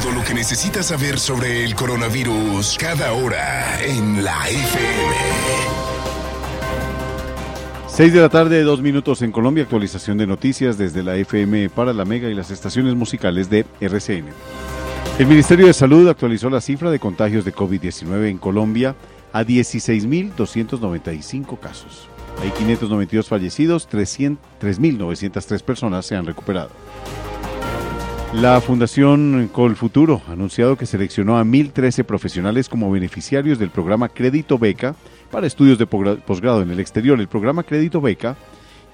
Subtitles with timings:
[0.00, 5.14] Todo lo que necesitas saber sobre el coronavirus cada hora en la FM.
[7.88, 11.92] 6 de la tarde, dos minutos en Colombia, actualización de noticias desde la FM para
[11.92, 14.28] la Mega y las estaciones musicales de RCN.
[15.18, 18.96] El Ministerio de Salud actualizó la cifra de contagios de COVID-19 en Colombia
[19.34, 22.08] a 16.295 casos.
[22.40, 26.70] Hay 592 fallecidos, 3.903 personas se han recuperado.
[28.34, 34.58] La Fundación Colfuturo ha anunciado que seleccionó a 1.013 profesionales como beneficiarios del programa Crédito
[34.58, 34.96] Beca
[35.30, 37.20] para estudios de posgrado en el exterior.
[37.20, 38.36] El programa Crédito Beca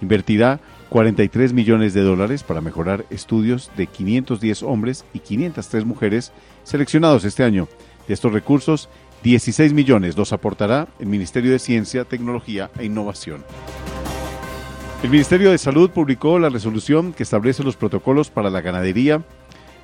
[0.03, 0.59] invertirá
[0.89, 6.33] 43 millones de dólares para mejorar estudios de 510 hombres y 503 mujeres
[6.65, 7.69] seleccionados este año.
[8.09, 8.89] De estos recursos,
[9.23, 13.45] 16 millones los aportará el Ministerio de Ciencia, Tecnología e Innovación.
[15.01, 19.23] El Ministerio de Salud publicó la resolución que establece los protocolos para la ganadería,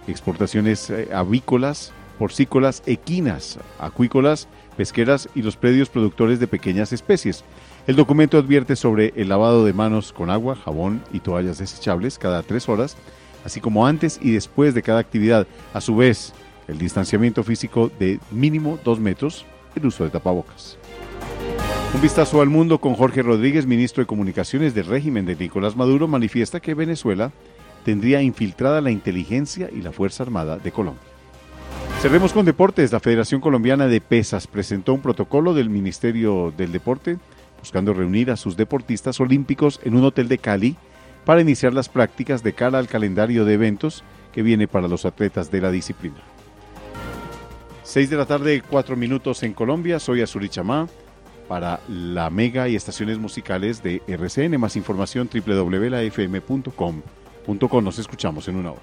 [0.09, 7.45] exportaciones eh, avícolas, porcícolas, equinas, acuícolas, pesqueras y los predios productores de pequeñas especies.
[7.87, 12.43] El documento advierte sobre el lavado de manos con agua, jabón y toallas desechables cada
[12.43, 12.97] tres horas,
[13.45, 15.47] así como antes y después de cada actividad.
[15.75, 16.33] A su vez,
[16.67, 19.47] el distanciamiento físico de mínimo dos metros,
[19.77, 20.77] el uso de tapabocas.
[21.95, 26.09] Un vistazo al mundo con Jorge Rodríguez, ministro de Comunicaciones del régimen de Nicolás Maduro,
[26.09, 27.31] manifiesta que Venezuela
[27.85, 31.05] tendría infiltrada la inteligencia y la Fuerza Armada de Colombia.
[32.03, 32.91] Cerremos con deportes.
[32.91, 37.17] La Federación Colombiana de Pesas presentó un protocolo del Ministerio del Deporte
[37.61, 40.77] buscando reunir a sus deportistas olímpicos en un hotel de Cali
[41.25, 44.03] para iniciar las prácticas de cara al calendario de eventos
[44.33, 46.19] que viene para los atletas de la disciplina.
[47.85, 50.01] 6 de la tarde, 4 minutos en Colombia.
[50.01, 50.89] Soy Azuri Chamá
[51.49, 54.59] para la Mega y estaciones musicales de RCN.
[54.59, 57.03] Más información www.lafm.com.com.
[57.85, 58.83] Nos escuchamos en una hora.